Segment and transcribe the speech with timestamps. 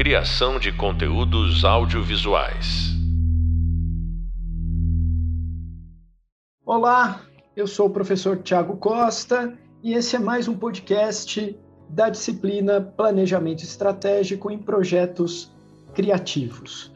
[0.00, 2.88] Criação de conteúdos audiovisuais.
[6.64, 7.20] Olá,
[7.54, 11.54] eu sou o professor Tiago Costa e esse é mais um podcast
[11.90, 15.52] da disciplina Planejamento Estratégico em Projetos
[15.92, 16.90] Criativos.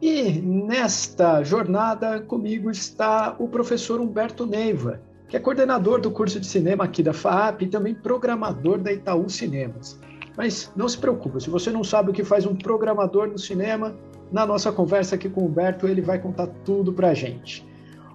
[0.00, 6.46] E nesta jornada comigo está o professor Humberto Neiva, que é coordenador do curso de
[6.46, 9.98] cinema aqui da FAP e também programador da Itaú Cinemas.
[10.36, 13.96] Mas não se preocupe, se você não sabe o que faz um programador no cinema,
[14.30, 17.66] na nossa conversa aqui com o Humberto, ele vai contar tudo para a gente.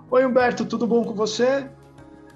[0.10, 1.68] Oi, Humberto, tudo bom com você?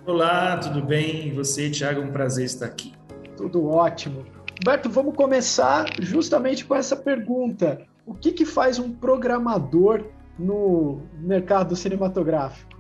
[0.05, 1.27] Olá, tudo bem?
[1.27, 2.93] E você, Thiago, é um prazer estar aqui.
[3.37, 4.25] Tudo ótimo.
[4.59, 7.81] Humberto, vamos começar justamente com essa pergunta.
[8.05, 10.05] O que, que faz um programador
[10.39, 12.75] no mercado cinematográfico?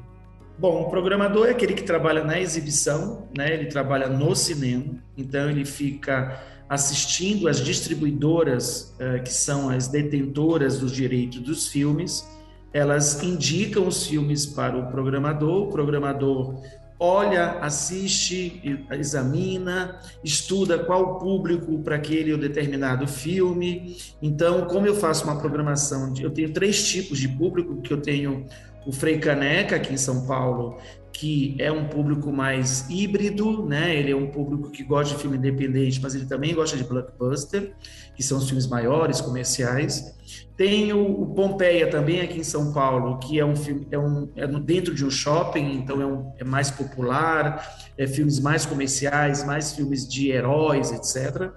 [0.57, 3.53] Bom, o programador é aquele que trabalha na exibição, né?
[3.53, 10.79] ele trabalha no cinema, então ele fica assistindo as distribuidoras, uh, que são as detentoras
[10.79, 12.27] dos direitos dos filmes,
[12.73, 16.61] elas indicam os filmes para o programador, o programador
[16.99, 23.97] olha, assiste, examina, estuda qual o público para aquele ou determinado filme.
[24.21, 28.45] Então, como eu faço uma programação, eu tenho três tipos de público, que eu tenho
[28.85, 30.77] o Frei Caneca, aqui em São Paulo,
[31.17, 33.95] que é um público mais híbrido, né?
[33.95, 37.73] Ele é um público que gosta de filme independente, mas ele também gosta de blockbuster,
[38.13, 40.13] que são os filmes maiores, comerciais.
[40.57, 44.29] Tem o, o Pompeia também aqui em São Paulo, que é um filme é um
[44.35, 47.65] é dentro de um shopping, então é, um, é mais popular,
[47.97, 51.49] é filmes mais comerciais, mais filmes de heróis, etc.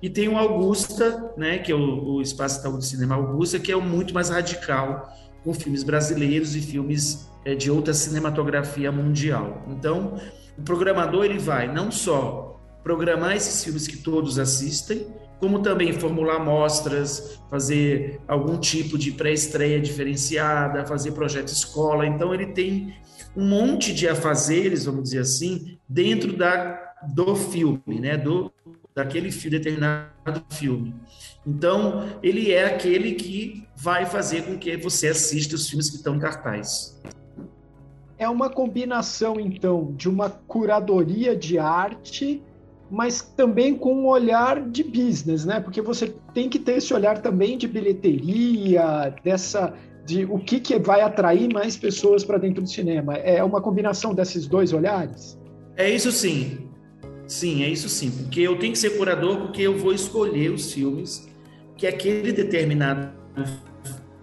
[0.00, 1.58] E tem o Augusta, né?
[1.58, 5.52] Que é o, o Espaço do Cinema Augusta, que é um muito mais radical com
[5.52, 9.64] filmes brasileiros e filmes de outra cinematografia mundial.
[9.68, 10.20] Então,
[10.56, 15.06] o programador ele vai não só programar esses filmes que todos assistem,
[15.38, 22.06] como também formular mostras, fazer algum tipo de pré-estreia diferenciada, fazer projeto escola.
[22.06, 22.94] Então, ele tem
[23.36, 28.16] um monte de afazeres, vamos dizer assim, dentro da, do filme, né?
[28.16, 28.52] do,
[28.94, 30.94] daquele determinado filme.
[31.46, 36.14] Então, ele é aquele que vai fazer com que você assista os filmes que estão
[36.14, 37.00] em cartaz.
[38.22, 42.40] É uma combinação, então, de uma curadoria de arte,
[42.88, 45.58] mas também com um olhar de business, né?
[45.58, 49.74] Porque você tem que ter esse olhar também de bilheteria, dessa
[50.06, 53.16] de o que, que vai atrair mais pessoas para dentro do cinema.
[53.16, 55.36] É uma combinação desses dois olhares?
[55.76, 56.68] É isso sim.
[57.26, 58.12] Sim, é isso sim.
[58.12, 61.28] Porque eu tenho que ser curador porque eu vou escolher os filmes
[61.76, 63.10] que aquele determinado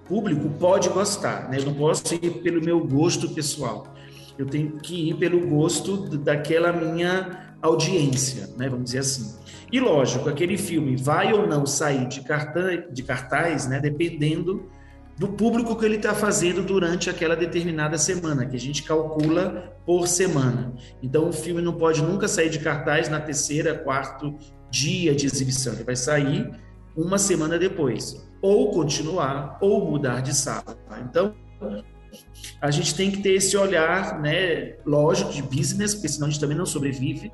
[0.09, 1.47] público pode gostar.
[1.47, 1.59] Né?
[1.59, 3.93] Eu não posso ir pelo meu gosto pessoal.
[4.37, 8.67] Eu tenho que ir pelo gosto daquela minha audiência, né?
[8.67, 9.37] vamos dizer assim.
[9.71, 13.79] E lógico, aquele filme vai ou não sair de cartaz, de cartaz né?
[13.79, 14.67] dependendo
[15.15, 20.07] do público que ele está fazendo durante aquela determinada semana, que a gente calcula por
[20.07, 20.73] semana.
[21.03, 24.33] Então, o filme não pode nunca sair de cartaz na terceira, quarto
[24.71, 25.73] dia de exibição.
[25.73, 26.49] Ele vai sair
[26.95, 30.77] uma semana depois, ou continuar, ou mudar de sala.
[31.01, 31.33] Então,
[32.61, 36.39] a gente tem que ter esse olhar, né, lógico, de business, porque senão a gente
[36.39, 37.31] também não sobrevive.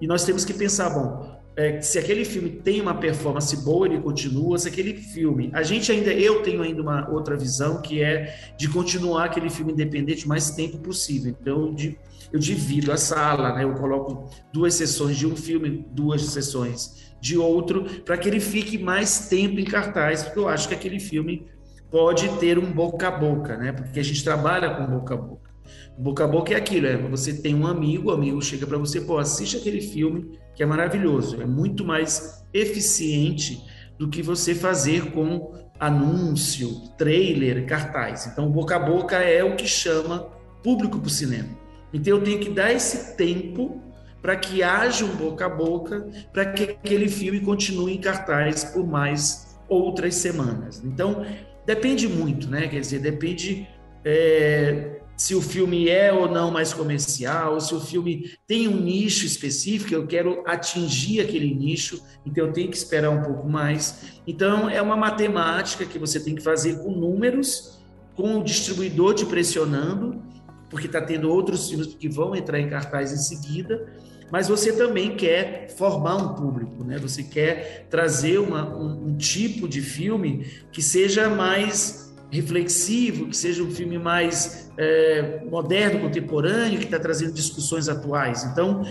[0.00, 4.00] E nós temos que pensar, bom, é, se aquele filme tem uma performance boa, ele
[4.00, 4.58] continua.
[4.58, 8.68] Se aquele filme, a gente ainda, eu tenho ainda uma outra visão que é de
[8.68, 11.34] continuar aquele filme independente o mais tempo possível.
[11.38, 11.98] Então, de,
[12.32, 13.64] eu divido a sala, né?
[13.64, 18.78] Eu coloco duas sessões de um filme, duas sessões de outro, para que ele fique
[18.78, 21.46] mais tempo em cartaz, porque eu acho que aquele filme
[21.90, 23.72] pode ter um boca a boca, né?
[23.72, 25.50] Porque a gente trabalha com boca a boca.
[25.98, 29.00] Boca a boca é aquilo, é você tem um amigo, o amigo chega para você,
[29.00, 33.62] pô, assiste aquele filme que é maravilhoso, é muito mais eficiente
[33.98, 38.26] do que você fazer com anúncio, trailer, cartaz.
[38.26, 40.20] Então, boca a boca é o que chama
[40.62, 41.48] público para o cinema.
[41.92, 43.82] Então, eu tenho que dar esse tempo
[44.22, 48.86] para que haja um boca a boca, para que aquele filme continue em cartaz por
[48.86, 50.82] mais outras semanas.
[50.84, 51.24] Então,
[51.66, 52.68] depende muito, né?
[52.68, 53.66] Quer dizer, depende
[54.04, 59.26] é, se o filme é ou não mais comercial, se o filme tem um nicho
[59.26, 64.20] específico, eu quero atingir aquele nicho, então eu tenho que esperar um pouco mais.
[64.26, 67.78] Então é uma matemática que você tem que fazer com números,
[68.14, 70.22] com o distribuidor te pressionando,
[70.70, 73.92] porque está tendo outros filmes que vão entrar em cartaz em seguida,
[74.30, 76.96] mas você também quer formar um público, né?
[76.98, 83.60] Você quer trazer uma, um, um tipo de filme que seja mais reflexivo, que seja
[83.62, 88.44] um filme mais é, moderno, contemporâneo, que está trazendo discussões atuais.
[88.44, 88.86] Então,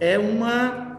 [0.00, 0.90] é uma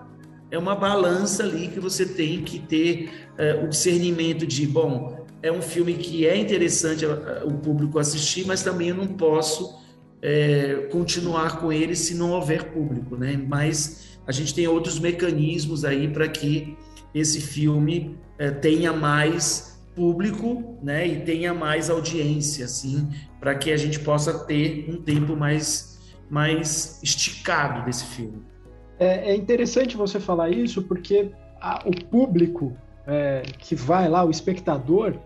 [0.49, 3.09] é uma balança ali que você tem que ter
[3.39, 7.03] uh, o discernimento de, bom, é um filme que é interessante
[7.43, 9.82] o público assistir, mas também eu não posso
[10.23, 13.37] é, continuar com ele se não houver público, né?
[13.45, 16.77] Mas a gente tem outros mecanismos aí para que
[17.13, 21.05] esse filme é, tenha mais público, né?
[21.05, 25.91] E tenha mais audiência, assim, para que a gente possa ter um tempo mais
[26.29, 28.41] mais esticado desse filme.
[28.97, 31.31] É, é interessante você falar isso porque
[31.61, 32.75] a, o público
[33.05, 35.19] é, que vai lá, o espectador,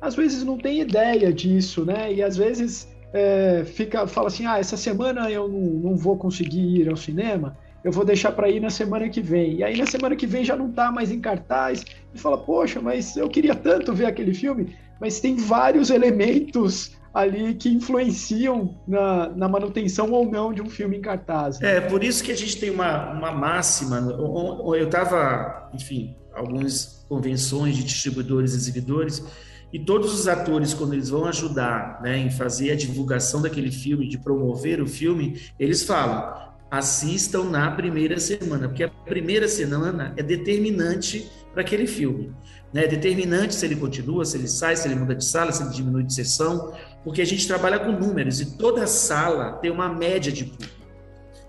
[0.00, 2.12] às vezes não tem ideia disso, né?
[2.12, 6.80] E às vezes é, fica, fala assim, ah, essa semana eu não, não vou conseguir
[6.80, 9.56] ir ao cinema, eu vou deixar para ir na semana que vem.
[9.56, 11.84] E aí na semana que vem já não está mais em cartaz
[12.14, 17.54] e fala, poxa, mas eu queria tanto ver aquele filme, mas tem vários elementos ali
[17.54, 21.58] que influenciam na, na, manutenção ou não de um filme em cartaz.
[21.58, 21.76] Né?
[21.76, 23.98] É, por isso que a gente tem uma, uma máxima.
[23.98, 29.24] Eu estava, enfim, algumas convenções de distribuidores e exibidores,
[29.72, 34.08] e todos os atores, quando eles vão ajudar né, em fazer a divulgação daquele filme,
[34.08, 36.34] de promover o filme, eles falam:
[36.70, 42.32] assistam na primeira semana, porque a primeira semana é determinante para aquele filme.
[42.72, 42.84] Né?
[42.84, 45.70] É determinante se ele continua, se ele sai, se ele muda de sala, se ele
[45.70, 46.72] diminui de sessão,
[47.04, 50.77] porque a gente trabalha com números e toda sala tem uma média de público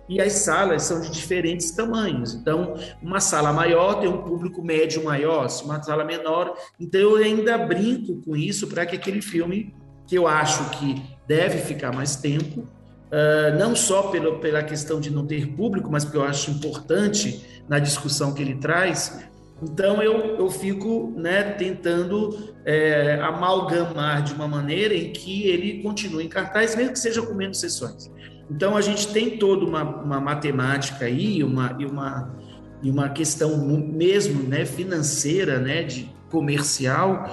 [0.10, 2.34] e as salas são de diferentes tamanhos.
[2.34, 6.58] Então, uma sala maior tem um público médio maior, se uma sala menor.
[6.80, 9.72] Então, eu ainda brinco com isso para que aquele filme,
[10.08, 15.12] que eu acho que deve ficar mais tempo, uh, não só pelo, pela questão de
[15.12, 19.24] não ter público, mas porque eu acho importante na discussão que ele traz.
[19.62, 26.26] Então, eu, eu fico né, tentando é, amalgamar de uma maneira em que ele continue
[26.26, 28.10] em cartaz, mesmo que seja com menos sessões.
[28.50, 32.36] Então a gente tem toda uma, uma matemática aí, uma, e uma,
[32.82, 37.30] e uma questão mesmo né, financeira, né, de comercial,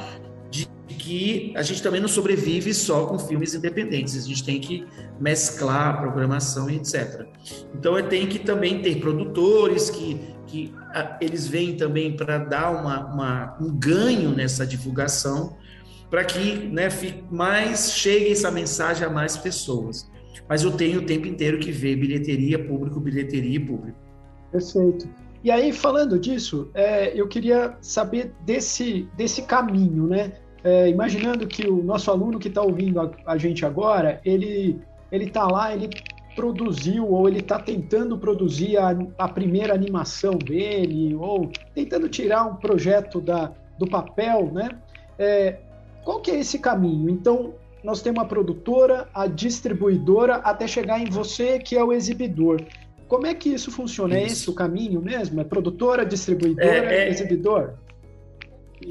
[0.50, 0.68] de
[0.98, 4.86] que a gente também não sobrevive só com filmes independentes, a gente tem que
[5.18, 7.26] mesclar a programação e etc.
[7.74, 13.06] Então tem que também ter produtores que, que a, eles vêm também para dar uma,
[13.06, 15.56] uma, um ganho nessa divulgação,
[16.10, 16.88] para que né,
[17.30, 20.14] mais chegue essa mensagem a mais pessoas
[20.48, 23.98] mas eu tenho o tempo inteiro que ver bilheteria, público, bilheteria e público.
[24.50, 25.08] Perfeito.
[25.42, 30.32] E aí, falando disso, é, eu queria saber desse, desse caminho, né?
[30.64, 34.80] É, imaginando que o nosso aluno que está ouvindo a, a, gente agora, ele
[35.12, 35.88] ele está lá, ele
[36.34, 42.56] produziu ou ele está tentando produzir a, a, primeira animação dele ou tentando tirar um
[42.56, 44.70] projeto da, do papel, né?
[45.18, 45.60] É,
[46.04, 47.08] qual que é esse caminho?
[47.08, 47.54] Então,
[47.86, 52.60] nós temos a produtora, a distribuidora, até chegar em você, que é o exibidor.
[53.06, 54.18] Como é que isso funciona?
[54.18, 54.24] Isso.
[54.24, 55.40] É esse o caminho mesmo?
[55.40, 57.08] É produtora, distribuidora, é, é...
[57.08, 57.74] exibidor?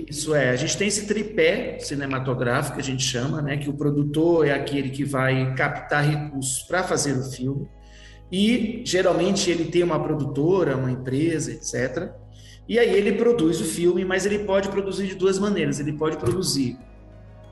[0.10, 3.58] Isso é, a gente tem esse tripé cinematográfico que a gente chama, né?
[3.58, 7.68] Que o produtor é aquele que vai captar recursos para fazer o filme,
[8.32, 12.14] e geralmente ele tem uma produtora, uma empresa, etc.
[12.66, 15.82] E aí ele produz o filme, mas ele pode produzir de duas maneiras.
[15.82, 16.78] Ele pode produzir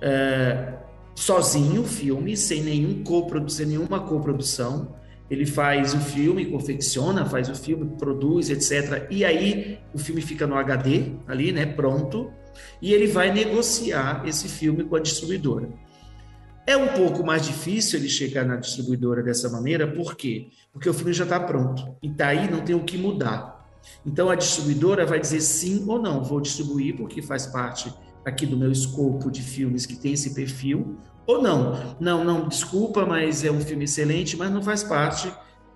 [0.01, 0.73] é,
[1.15, 3.03] sozinho o filme, sem, nenhum
[3.47, 4.95] sem nenhuma coprodução.
[5.29, 9.07] Ele faz o filme, confecciona, faz o filme, produz, etc.
[9.09, 12.31] E aí o filme fica no HD, ali, né, pronto.
[12.81, 15.69] E ele vai negociar esse filme com a distribuidora.
[16.65, 20.49] É um pouco mais difícil ele chegar na distribuidora dessa maneira, por quê?
[20.71, 21.95] Porque o filme já está pronto.
[22.01, 23.67] E daí não tem o que mudar.
[24.05, 27.93] Então a distribuidora vai dizer sim ou não, vou distribuir porque faz parte
[28.25, 31.95] aqui do meu escopo de filmes que tem esse perfil, ou não.
[31.99, 35.31] Não, não, desculpa, mas é um filme excelente, mas não faz parte,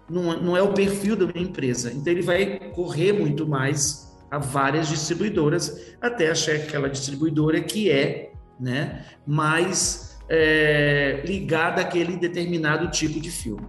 [0.09, 1.91] não, não é o perfil da minha empresa.
[1.93, 8.33] Então ele vai correr muito mais a várias distribuidoras até achar aquela distribuidora que é
[8.59, 13.67] né, mais é, ligada àquele determinado tipo de filme.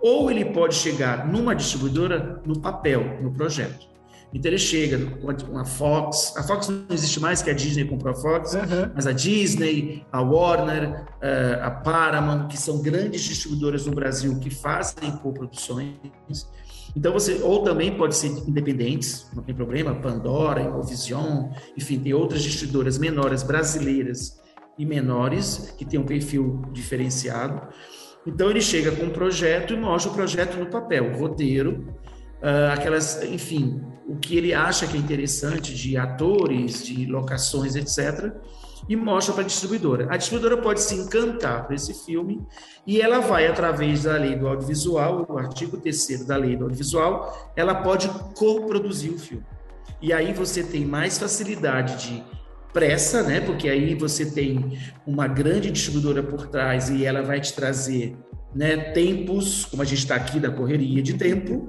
[0.00, 3.88] Ou ele pode chegar numa distribuidora no papel, no projeto.
[4.34, 8.12] Então ele chega com a Fox, a Fox não existe mais, que a Disney comprou
[8.12, 8.92] a Fox, uhum.
[8.94, 14.50] mas a Disney, a Warner, eh, a Paramount, que são grandes distribuidoras no Brasil que
[14.50, 15.94] fazem coproduções.
[16.94, 22.42] Então você, ou também pode ser independentes, não tem problema, Pandora, Infovision, enfim, tem outras
[22.42, 24.40] distribuidoras menores brasileiras
[24.78, 27.68] e menores que têm um perfil diferenciado.
[28.26, 31.94] Então ele chega com um projeto e mostra o projeto no papel, o roteiro,
[32.42, 38.32] uh, aquelas, enfim, o que ele acha que é interessante de atores, de locações, etc.
[38.88, 40.06] e mostra para a distribuidora.
[40.10, 42.46] A distribuidora pode se encantar por esse filme
[42.86, 47.52] e ela vai, através da lei do audiovisual, o artigo 3 da lei do audiovisual,
[47.56, 49.44] ela pode coproduzir o filme.
[50.00, 52.22] E aí você tem mais facilidade de
[52.72, 53.40] pressa, né?
[53.40, 58.16] Porque aí você tem uma grande distribuidora por trás e ela vai te trazer
[58.54, 61.68] né, tempos, como a gente está aqui da correria de tempo,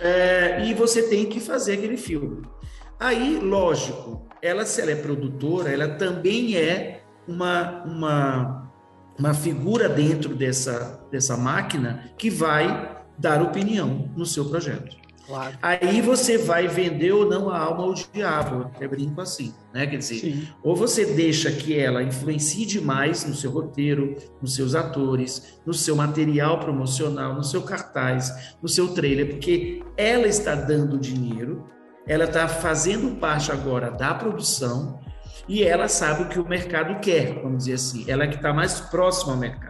[0.00, 2.42] é, e você tem que fazer aquele filme.
[2.98, 8.72] Aí, lógico, ela, se ela é produtora, ela também é uma, uma,
[9.18, 14.96] uma figura dentro dessa, dessa máquina que vai dar opinião no seu projeto.
[15.30, 15.56] Claro.
[15.62, 19.86] Aí você vai vender ou não a alma ao diabo, até brinco assim, né?
[19.86, 20.48] Quer dizer, Sim.
[20.60, 25.94] ou você deixa que ela influencie demais no seu roteiro, nos seus atores, no seu
[25.94, 31.64] material promocional, no seu cartaz, no seu trailer, porque ela está dando dinheiro,
[32.08, 34.98] ela está fazendo parte agora da produção
[35.48, 38.52] e ela sabe o que o mercado quer, vamos dizer assim, ela é que está
[38.52, 39.69] mais próxima ao mercado.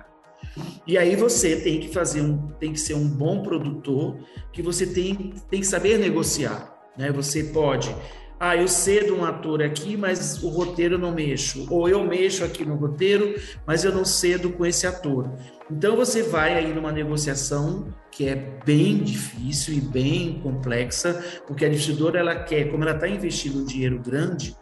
[0.91, 4.19] E aí você tem que fazer um, tem que ser um bom produtor,
[4.53, 7.13] que você tem, tem que saber negociar, né?
[7.13, 7.95] Você pode,
[8.41, 12.43] ah, eu cedo um ator aqui, mas o roteiro eu não mexo, ou eu mexo
[12.43, 15.31] aqui no roteiro, mas eu não cedo com esse ator.
[15.71, 18.35] Então você vai aí numa negociação que é
[18.67, 23.65] bem difícil e bem complexa, porque a distribuidora ela quer, como ela está investindo um
[23.65, 24.57] dinheiro grande,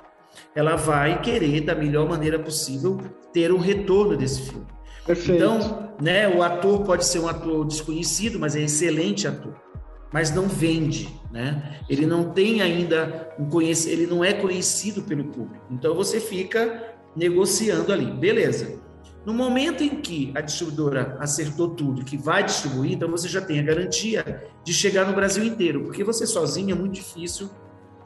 [0.55, 2.99] ela vai querer da melhor maneira possível
[3.33, 4.67] ter um retorno desse filme.
[5.07, 5.43] Perfeito.
[5.43, 9.55] Então, né, o ator pode ser um ator desconhecido, mas é excelente ator.
[10.13, 11.81] Mas não vende, né?
[11.89, 13.87] Ele não tem ainda um conhec...
[13.89, 15.67] ele não é conhecido pelo público.
[15.71, 18.81] Então você fica negociando ali, beleza?
[19.27, 23.61] No momento em que a distribuidora acertou tudo, que vai distribuir, então você já tem
[23.61, 27.51] a garantia de chegar no Brasil inteiro, porque você sozinho é muito difícil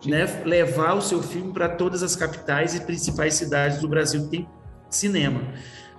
[0.05, 4.31] né, levar o seu filme para todas as capitais e principais cidades do Brasil que
[4.31, 4.49] tem
[4.91, 5.43] cinema.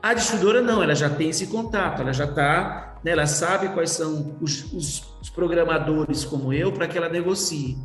[0.03, 3.91] A distribuidora não, ela já tem esse contato, ela já está, né, ela sabe quais
[3.91, 7.77] são os, os, os programadores como eu para que ela negocie.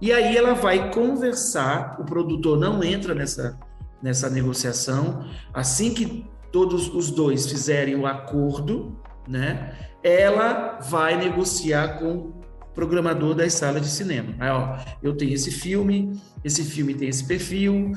[0.00, 3.58] E aí ela vai conversar, o produtor não entra nessa,
[4.02, 5.26] nessa negociação.
[5.52, 8.98] Assim que todos os dois fizerem o acordo,
[9.28, 12.32] né, ela vai negociar com
[12.78, 14.36] programador das salas de cinema.
[14.38, 16.12] Aí, ó, eu tenho esse filme,
[16.44, 17.90] esse filme tem esse perfil,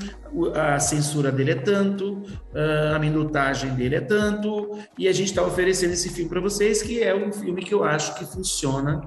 [0.55, 2.23] a censura dele é tanto,
[2.95, 6.99] a minutagem dele é tanto, e a gente está oferecendo esse filme para vocês, que
[7.03, 9.01] é um filme que eu acho que funciona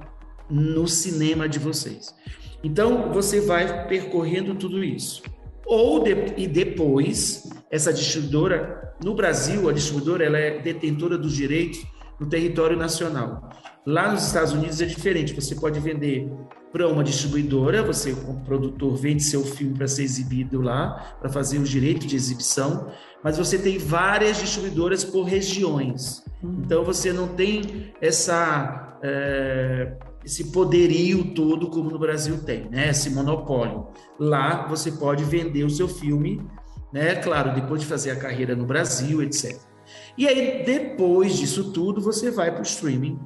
[0.49, 2.15] no cinema de vocês.
[2.63, 5.25] Então, você vai percorrendo tudo isso.
[5.67, 11.85] Ou de, e depois, essa distribuidora, no Brasil, a distribuidora ela é detentora dos direitos
[12.21, 13.51] no território nacional.
[13.87, 15.35] Lá nos Estados Unidos é diferente.
[15.35, 16.31] Você pode vender
[16.73, 21.59] para uma distribuidora, você, como produtor, vende seu filme para ser exibido lá, para fazer
[21.59, 22.89] o direito de exibição,
[23.23, 26.25] mas você tem várias distribuidoras por regiões.
[26.43, 32.89] Então você não tem essa, é, esse poderio todo como no Brasil tem, né?
[32.89, 33.87] esse monopólio.
[34.19, 36.45] Lá você pode vender o seu filme,
[36.93, 37.15] né?
[37.17, 39.61] claro, depois de fazer a carreira no Brasil, etc.
[40.17, 43.19] E aí, depois disso tudo, você vai para o streaming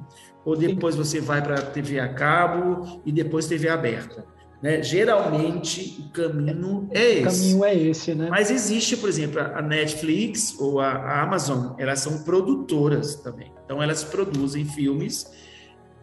[0.49, 4.25] ou depois você vai para TV a cabo e depois TV aberta.
[4.63, 4.81] Né?
[4.81, 7.21] Geralmente o caminho é esse.
[7.21, 8.27] O caminho é esse, né?
[8.31, 13.53] Mas existe, por exemplo, a Netflix ou a Amazon, elas são produtoras também.
[13.63, 15.31] Então elas produzem filmes,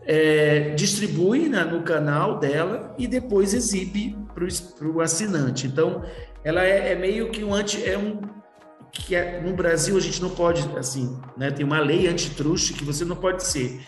[0.05, 5.67] é, distribuem né, no canal dela e depois exibe para o assinante.
[5.67, 6.05] Então
[6.45, 8.21] ela é, é, meio que um anti, é um
[8.93, 11.51] que é, no Brasil a gente não pode assim, né?
[11.51, 13.81] Tem uma lei antitruste que você não pode ser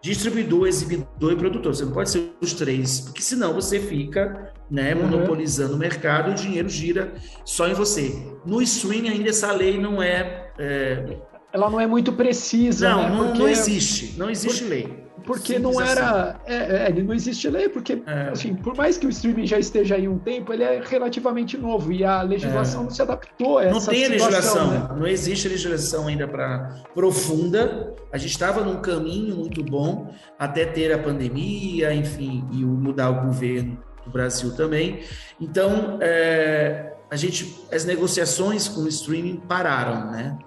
[0.00, 1.74] distribuidor, exibidor e produtor.
[1.74, 5.02] Você não pode ser os três, porque senão você fica né, uhum.
[5.02, 7.14] monopolizando o mercado e o dinheiro gira
[7.44, 8.14] só em você.
[8.44, 11.16] No streaming ainda essa lei não é, é...
[11.52, 12.90] Ela não é muito precisa.
[12.90, 13.08] Não, né?
[13.08, 14.18] não, não, existe.
[14.18, 14.70] Não existe Por...
[14.70, 16.30] lei porque Simples não era.
[16.30, 16.38] Assim.
[16.46, 18.30] É, é, não existe lei, porque, é.
[18.30, 21.92] assim, por mais que o streaming já esteja aí um tempo, ele é relativamente novo
[21.92, 22.84] e a legislação é.
[22.84, 24.88] não se adaptou a essa Não tem situação, legislação, né?
[24.98, 27.94] não existe legislação ainda para profunda.
[28.10, 33.26] A gente estava num caminho muito bom até ter a pandemia, enfim, e mudar o
[33.26, 35.00] governo do Brasil também.
[35.38, 40.38] Então, é, a gente, as negociações com o streaming pararam, né?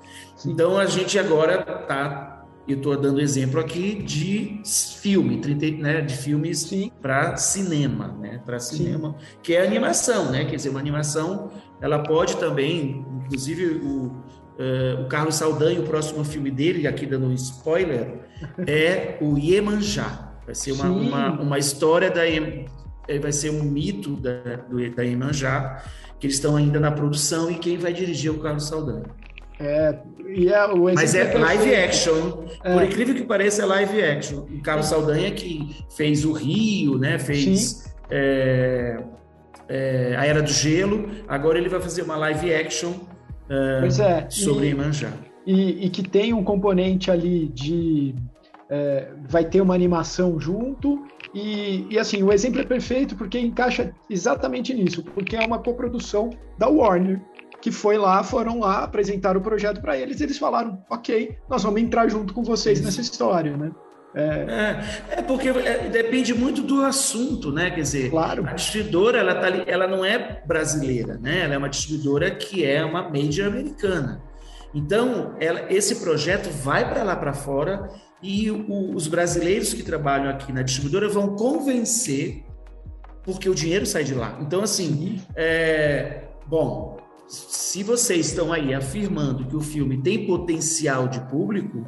[0.45, 2.31] Então a gente agora está
[2.67, 4.61] eu estou dando exemplo aqui de
[5.01, 6.69] filme, 30, né, de filmes
[7.01, 9.25] para cinema, né, para cinema, Sim.
[9.41, 15.07] que é animação, né, quer dizer, uma animação, ela pode também, inclusive o, uh, o
[15.07, 18.19] Carlos Saldanha, o próximo filme dele, aqui dando um spoiler,
[18.67, 24.15] é o Iemanjá, vai ser uma, uma, uma, história da, é, vai ser um mito
[24.15, 25.83] da, do, da Imanjá,
[26.19, 29.05] que eles estão ainda na produção e quem vai dirigir é o Carlos Saldanha.
[29.61, 29.95] É,
[30.49, 32.45] é, Mas é live action.
[32.63, 32.73] É.
[32.73, 34.39] Por incrível que pareça, é live action.
[34.39, 37.19] O Carlos Saldanha que fez o Rio, né?
[37.19, 38.97] Fez é,
[39.69, 41.09] é, a Era do Gelo.
[41.27, 42.93] Agora ele vai fazer uma live action
[43.47, 45.11] é, sobre e, Imanjá.
[45.45, 48.15] E, e, que tem um componente ali de
[49.27, 54.73] vai ter uma animação junto e, e, assim o exemplo é perfeito porque encaixa exatamente
[54.73, 57.19] nisso porque é uma coprodução da Warner
[57.61, 61.63] que foi lá, foram lá, apresentar o projeto para eles, e eles falaram, ok, nós
[61.63, 63.71] vamos entrar junto com vocês nessa história, né?
[64.13, 67.69] É, é, é porque é, depende muito do assunto, né?
[67.69, 68.45] Quer dizer, claro.
[68.45, 71.43] a distribuidora ela, tá, ela não é brasileira, né?
[71.43, 74.21] Ela é uma distribuidora que é uma major americana.
[74.73, 77.89] Então, ela, esse projeto vai para lá para fora
[78.21, 82.43] e o, os brasileiros que trabalham aqui na distribuidora vão convencer,
[83.23, 84.37] porque o dinheiro sai de lá.
[84.41, 87.00] Então, assim, é, bom,
[87.31, 91.87] se vocês estão aí afirmando que o filme tem potencial de público,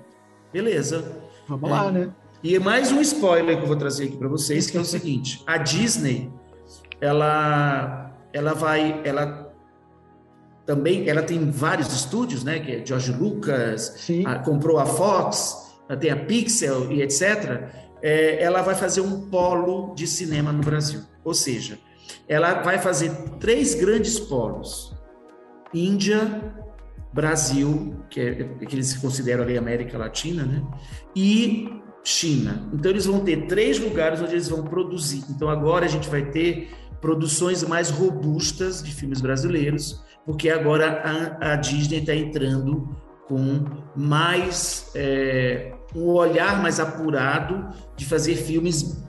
[0.54, 1.22] beleza.
[1.50, 1.74] Vamos é.
[1.74, 2.12] lá, né?
[2.42, 5.44] E mais um spoiler que eu vou trazer aqui para vocês, que é o seguinte:
[5.46, 6.32] a Disney,
[7.02, 9.54] ela, ela vai, ela
[10.66, 12.60] também, ela tem vários estúdios, né?
[12.60, 17.70] Que é George Lucas, a, comprou a Fox, tem a Pixel e etc.
[18.02, 21.78] É, ela vai fazer um polo de cinema no Brasil, ou seja,
[22.30, 24.94] ela vai fazer três grandes polos
[25.74, 26.54] Índia,
[27.12, 28.34] Brasil, que, é,
[28.66, 30.64] que eles consideram ali América Latina, né?
[31.16, 31.70] E
[32.04, 32.70] China.
[32.74, 35.24] Então eles vão ter três lugares onde eles vão produzir.
[35.30, 41.02] Então agora a gente vai ter produções mais robustas de filmes brasileiros, porque agora
[41.42, 42.96] a, a Disney está entrando
[43.28, 43.66] com
[43.96, 49.04] mais é, um olhar mais apurado de fazer filmes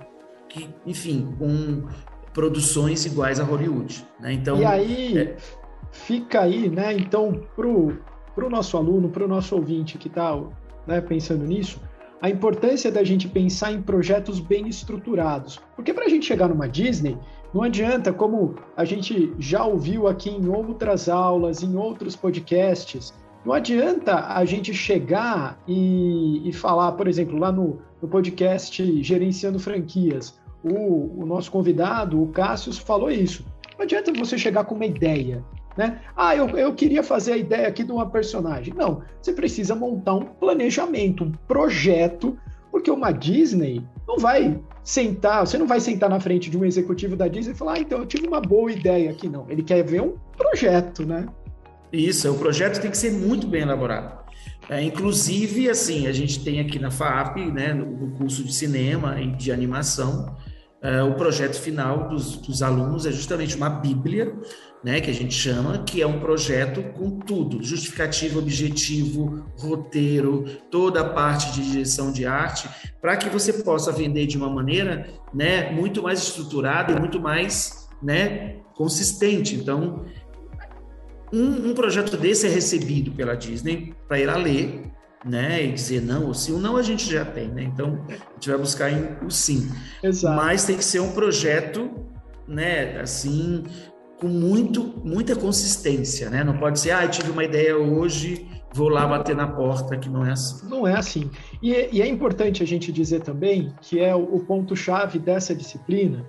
[0.48, 1.84] que, enfim, com
[2.32, 4.04] produções iguais a Hollywood.
[4.20, 4.32] Né?
[4.32, 5.36] Então, e aí, é,
[5.94, 6.92] fica aí, né?
[6.92, 10.38] Então, para o nosso aluno, para o nosso ouvinte que está
[10.86, 11.80] né, pensando nisso,
[12.20, 15.60] a importância da gente pensar em projetos bem estruturados.
[15.76, 17.16] Porque para a gente chegar numa Disney,
[17.52, 23.52] não adianta, como a gente já ouviu aqui em outras aulas, em outros podcasts, não
[23.52, 30.40] adianta a gente chegar e, e falar, por exemplo, lá no, no podcast Gerenciando Franquias,
[30.62, 33.44] o, o nosso convidado, o Cássio, falou isso.
[33.76, 35.44] Não adianta você chegar com uma ideia
[35.76, 36.00] né?
[36.16, 38.72] Ah, eu, eu queria fazer a ideia aqui de uma personagem.
[38.74, 42.38] Não, você precisa montar um planejamento, um projeto,
[42.70, 47.16] porque uma Disney não vai sentar, você não vai sentar na frente de um executivo
[47.16, 49.46] da Disney e falar, ah, então eu tive uma boa ideia aqui, não.
[49.48, 51.26] Ele quer ver um projeto, né?
[51.92, 54.24] Isso, o projeto tem que ser muito bem elaborado.
[54.68, 59.28] É, inclusive, assim, a gente tem aqui na FAP, né, no curso de cinema e
[59.28, 60.34] de animação,
[60.84, 64.34] é, o projeto final dos, dos alunos é justamente uma bíblia
[64.84, 71.00] né, que a gente chama, que é um projeto com tudo, justificativo, objetivo, roteiro, toda
[71.00, 72.68] a parte de direção de arte,
[73.00, 77.88] para que você possa vender de uma maneira, né, muito mais estruturada e muito mais,
[78.02, 79.54] né, consistente.
[79.54, 80.04] Então,
[81.32, 84.82] um, um projeto desse é recebido pela Disney para ir a ler,
[85.24, 86.52] né, e dizer não ou sim.
[86.52, 87.62] O não a gente já tem, né?
[87.64, 88.90] Então, a gente vai buscar
[89.24, 89.70] o sim.
[90.02, 90.36] Exato.
[90.36, 91.90] Mas tem que ser um projeto,
[92.46, 93.64] né, assim,
[94.20, 96.44] com muito, muita consistência, né?
[96.44, 100.26] Não pode ser, ah, tive uma ideia hoje, vou lá bater na porta, que não
[100.26, 100.68] é assim.
[100.68, 101.30] Não é assim.
[101.62, 106.26] E, e é importante a gente dizer também que é o, o ponto-chave dessa disciplina,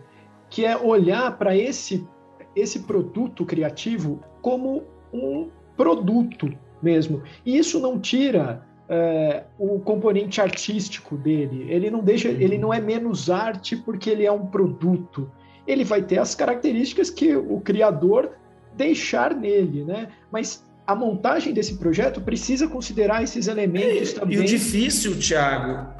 [0.49, 2.07] que é olhar para esse,
[2.55, 6.49] esse produto criativo como um produto
[6.81, 7.23] mesmo.
[7.45, 11.65] E isso não tira é, o componente artístico dele.
[11.69, 15.29] Ele não deixa, ele não é menos arte porque ele é um produto
[15.67, 18.31] ele vai ter as características que o criador
[18.75, 20.09] deixar nele, né?
[20.31, 24.37] Mas a montagem desse projeto precisa considerar esses elementos e, também.
[24.37, 25.93] E o difícil, Thiago,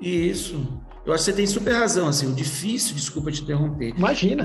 [0.00, 0.80] isso.
[1.04, 3.92] Eu acho que você tem super razão, assim, o difícil, desculpa te interromper.
[3.94, 4.44] Imagina.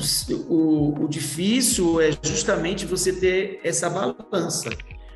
[0.50, 4.70] O, o, difícil é justamente você ter essa balança.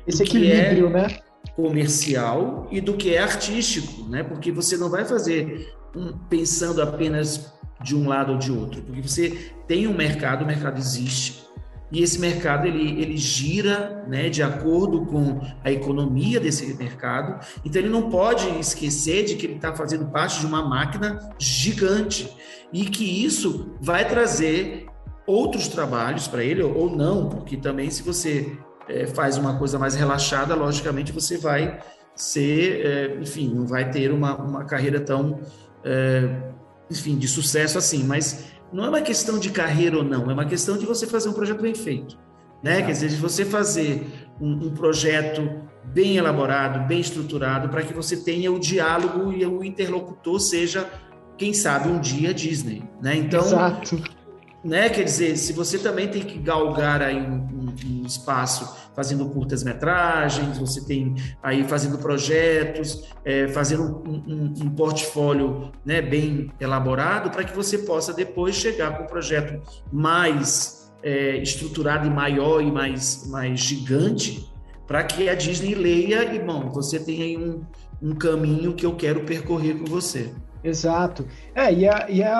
[0.06, 1.18] Esse equilíbrio, é né?
[1.54, 4.22] Comercial e do que é artístico, né?
[4.22, 7.52] Porque você não vai fazer um, pensando apenas
[7.82, 11.44] de um lado ou de outro, porque você tem um mercado, o mercado existe,
[11.92, 17.80] e esse mercado ele, ele gira né, de acordo com a economia desse mercado, então
[17.80, 22.28] ele não pode esquecer de que ele está fazendo parte de uma máquina gigante
[22.72, 24.86] e que isso vai trazer
[25.26, 29.94] outros trabalhos para ele ou não, porque também se você é, faz uma coisa mais
[29.94, 31.80] relaxada, logicamente você vai
[32.14, 35.40] ser, é, enfim, não vai ter uma, uma carreira tão
[35.84, 36.52] é,
[36.90, 40.44] enfim, de sucesso assim, mas não é uma questão de carreira ou não, é uma
[40.44, 42.18] questão de você fazer um projeto bem feito.
[42.62, 42.82] Né?
[42.82, 44.06] Quer dizer, de você fazer
[44.40, 49.62] um, um projeto bem elaborado, bem estruturado, para que você tenha o diálogo e o
[49.62, 50.88] interlocutor seja,
[51.36, 52.82] quem sabe, um dia Disney.
[53.02, 53.16] Né?
[53.16, 54.02] Então, Exato.
[54.64, 54.88] Né?
[54.88, 59.62] Quer dizer, se você também tem que galgar aí um, um, um espaço fazendo curtas
[59.62, 67.44] metragens, você tem aí fazendo projetos, é, fazendo um, um, portfólio né, bem elaborado para
[67.44, 69.60] que você possa depois chegar com um projeto
[69.92, 74.50] mais é, estruturado e maior e mais, mais gigante
[74.86, 77.62] para que a Disney leia e, bom, você tem aí um,
[78.00, 80.30] um caminho que eu quero percorrer com você.
[80.64, 81.26] Exato.
[81.54, 82.32] É, e é, e é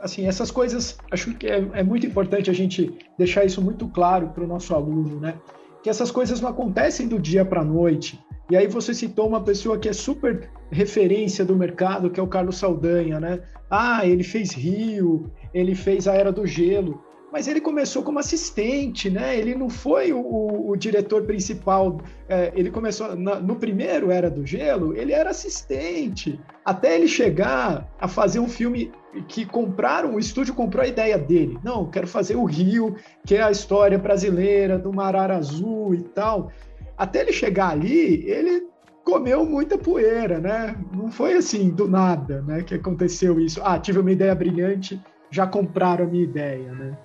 [0.00, 4.28] assim, essas coisas, acho que é, é muito importante a gente deixar isso muito claro
[4.30, 5.34] para o nosso aluno, né?
[5.82, 8.18] Que essas coisas não acontecem do dia para a noite.
[8.50, 12.26] E aí você citou uma pessoa que é super referência do mercado, que é o
[12.26, 13.40] Carlos Saldanha, né?
[13.70, 19.08] Ah, ele fez Rio, ele fez a Era do Gelo mas ele começou como assistente,
[19.08, 19.34] né?
[19.38, 21.98] Ele não foi o, o, o diretor principal.
[22.28, 26.38] É, ele começou na, no primeiro Era do Gelo, ele era assistente.
[26.62, 28.92] Até ele chegar a fazer um filme
[29.28, 31.58] que compraram, o estúdio comprou a ideia dele.
[31.64, 36.52] Não, quero fazer o Rio, que é a história brasileira do Mar Azul e tal.
[36.98, 38.66] Até ele chegar ali, ele
[39.02, 40.76] comeu muita poeira, né?
[40.94, 43.60] Não foi assim do nada, né, que aconteceu isso.
[43.64, 46.96] Ah, tive uma ideia brilhante, já compraram a minha ideia, né?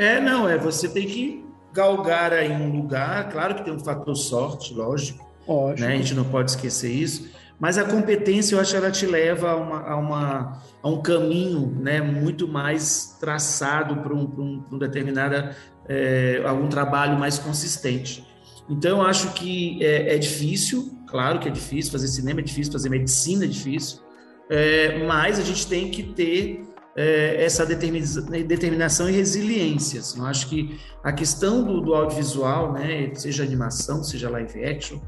[0.00, 4.16] É, não, é você tem que galgar aí um lugar, claro que tem um fator
[4.16, 5.78] sorte, lógico, lógico.
[5.78, 5.92] Né?
[5.92, 9.50] a gente não pode esquecer isso, mas a competência, eu acho que ela te leva
[9.50, 14.78] a, uma, a, uma, a um caminho né, muito mais traçado para um, um, um
[14.78, 15.54] determinada,
[15.86, 18.26] é, algum trabalho mais consistente.
[18.70, 22.72] Então, eu acho que é, é, difícil, claro que é difícil, fazer cinema é difícil,
[22.72, 24.00] fazer medicina é difícil,
[24.48, 30.00] é, mas a gente tem que ter é, essa determinação e resiliência.
[30.00, 30.18] Assim.
[30.18, 34.98] Eu acho que a questão do, do, audiovisual, né, seja animação, seja live action,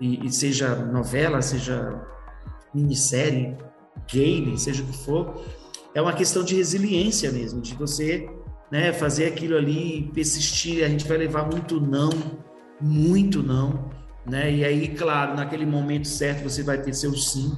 [0.00, 2.00] e, e, seja novela, seja
[2.74, 3.56] minissérie,
[4.12, 5.44] game, seja o que for,
[5.94, 8.28] é uma questão de resiliência mesmo, de você
[8.70, 10.84] né, fazer aquilo ali, persistir.
[10.84, 12.10] A gente vai levar muito não,
[12.80, 13.90] muito não,
[14.26, 14.52] né?
[14.52, 17.56] E aí, claro, naquele momento certo você vai ter seu sim.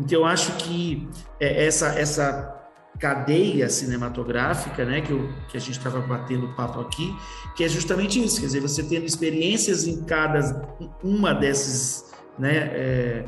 [0.00, 1.08] Então, eu acho que
[1.40, 2.55] é, essa, essa
[2.98, 7.14] cadeia cinematográfica, né, que, eu, que a gente estava batendo papo aqui,
[7.54, 10.66] que é justamente isso, quer dizer, você tendo experiências em cada
[11.02, 13.24] uma desses né, é,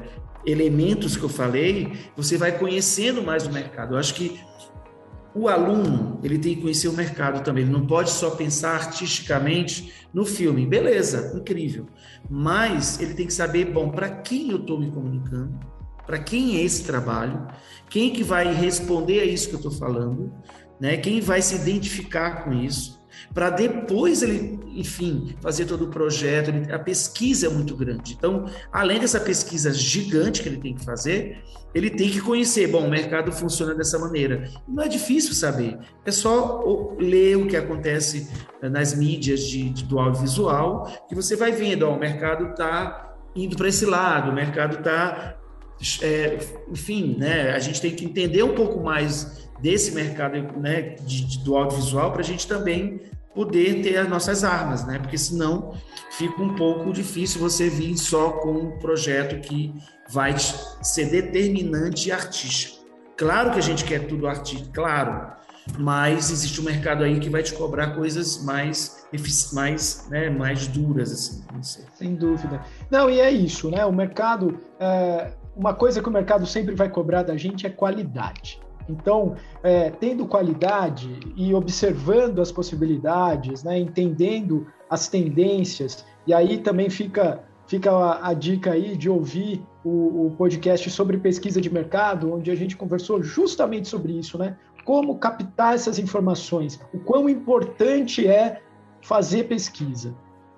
[0.47, 3.95] elementos que eu falei, você vai conhecendo mais o mercado.
[3.95, 4.41] Eu acho que
[5.35, 7.65] o aluno ele tem que conhecer o mercado também.
[7.65, 10.67] Ele não pode só pensar artisticamente no filme.
[10.67, 11.87] Beleza, incrível.
[12.29, 15.59] Mas ele tem que saber, bom, para quem eu estou me comunicando,
[16.09, 17.47] para quem é esse trabalho,
[17.91, 20.33] quem que vai responder a isso que eu estou falando,
[20.81, 20.97] né?
[20.97, 22.99] Quem vai se identificar com isso,
[23.35, 26.49] para depois ele, enfim, fazer todo o projeto.
[26.49, 28.15] Ele, a pesquisa é muito grande.
[28.17, 31.45] Então, além dessa pesquisa gigante que ele tem que fazer,
[31.75, 32.69] ele tem que conhecer.
[32.69, 34.51] Bom, o mercado funciona dessa maneira.
[34.67, 35.79] Não é difícil saber.
[36.07, 38.31] É só ler o que acontece
[38.63, 41.83] eh, nas mídias de, de do audiovisual que você vai vendo.
[41.83, 45.39] Ó, o mercado está indo para esse lado, o mercado está
[46.03, 46.39] é,
[46.71, 51.39] enfim, né, a gente tem que entender um pouco mais desse mercado né, de, de,
[51.41, 53.01] do audiovisual para a gente também
[53.35, 54.99] poder ter as nossas armas, né?
[54.99, 55.75] Porque senão
[56.11, 59.73] fica um pouco difícil você vir só com um projeto que
[60.09, 60.35] vai
[60.83, 62.85] ser determinante e artístico.
[63.17, 65.33] Claro que a gente quer tudo artístico, claro,
[65.79, 68.99] mas existe um mercado aí que vai te cobrar coisas mais
[69.53, 71.43] mais, né, mais duras assim.
[71.95, 72.61] Sem dúvida.
[72.91, 73.85] Não, e é isso, né?
[73.87, 78.61] O mercado é uma coisa que o mercado sempre vai cobrar da gente é qualidade.
[78.89, 86.89] Então, é, tendo qualidade e observando as possibilidades, né, entendendo as tendências, e aí também
[86.89, 92.33] fica, fica a, a dica aí de ouvir o, o, podcast sobre pesquisa de mercado,
[92.33, 94.57] onde a gente conversou justamente sobre isso, né?
[94.85, 98.63] Como captar essas informações, o quão importante é
[99.03, 100.15] fazer pesquisa.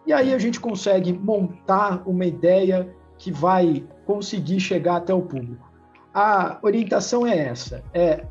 [0.06, 5.70] E aí a gente consegue montar uma ideia que vai conseguir chegar até o público.
[6.12, 8.24] A orientação é essa: é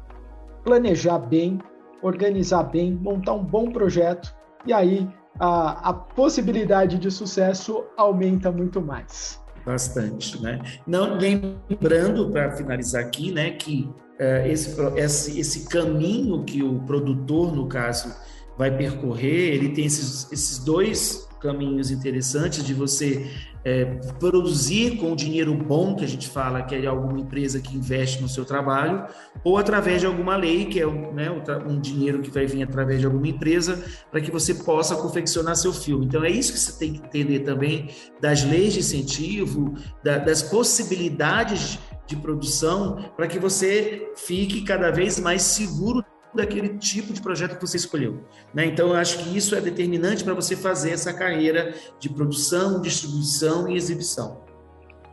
[0.66, 1.60] planejar bem,
[2.02, 5.08] organizar bem, montar um bom projeto e aí
[5.40, 9.42] a, a possibilidade de sucesso aumenta muito mais.
[9.66, 10.60] Bastante, né?
[10.86, 13.90] Não lembrando para finalizar aqui, né, que
[14.20, 18.14] uh, esse, esse esse caminho que o produtor, no caso,
[18.58, 23.30] vai percorrer, ele tem esses, esses dois caminhos interessantes de você
[23.64, 23.86] é,
[24.20, 28.30] produzir com dinheiro bom, que a gente fala que é alguma empresa que investe no
[28.30, 29.06] seu trabalho,
[29.44, 31.30] ou através de alguma lei, que é né,
[31.68, 35.74] um dinheiro que vai vir através de alguma empresa, para que você possa confeccionar seu
[35.74, 36.06] filme.
[36.06, 37.90] Então, é isso que você tem que entender também
[38.22, 45.20] das leis de incentivo, da, das possibilidades de produção, para que você fique cada vez
[45.20, 48.24] mais seguro daquele tipo de projeto que você escolheu.
[48.54, 48.66] Né?
[48.66, 53.70] Então, eu acho que isso é determinante para você fazer essa carreira de produção, distribuição
[53.70, 54.42] e exibição.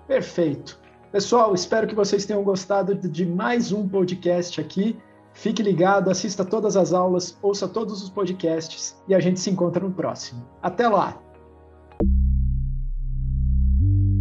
[0.06, 0.78] Perfeito.
[1.10, 4.96] Pessoal, espero que vocês tenham gostado de mais um podcast aqui.
[5.32, 9.82] Fique ligado, assista todas as aulas, ouça todos os podcasts e a gente se encontra
[9.82, 10.46] no próximo.
[10.62, 11.20] Até lá!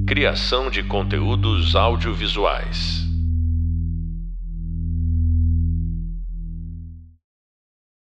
[0.08, 3.05] Criação de conteúdos audiovisuais.